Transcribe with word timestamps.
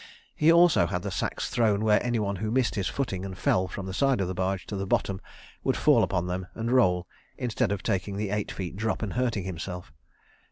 He 0.35 0.51
also 0.51 0.87
had 0.87 1.03
the 1.03 1.11
sacks 1.11 1.47
thrown 1.51 1.83
where 1.85 2.03
anyone 2.03 2.37
who 2.37 2.49
missed 2.49 2.73
his 2.73 2.87
footing 2.87 3.23
and 3.23 3.37
fell 3.37 3.67
from 3.67 3.85
the 3.85 3.93
side 3.93 4.19
of 4.19 4.27
the 4.27 4.33
barge 4.33 4.65
to 4.65 4.75
the 4.75 4.87
bottom 4.87 5.21
would 5.63 5.77
fall 5.77 6.01
upon 6.01 6.25
them 6.25 6.47
and 6.55 6.71
roll, 6.71 7.05
instead 7.37 7.71
of 7.71 7.83
taking 7.83 8.17
the 8.17 8.31
eight 8.31 8.51
feet 8.51 8.75
drop 8.75 9.03
and 9.03 9.13
hurting 9.13 9.43
himself. 9.43 9.93